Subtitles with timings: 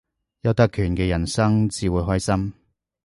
[0.39, 2.53] 有特權嘅人生至會開心